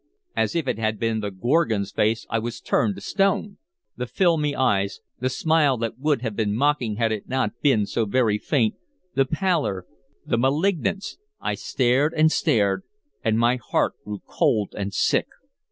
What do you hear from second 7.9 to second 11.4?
very faint, the pallor, the malignance,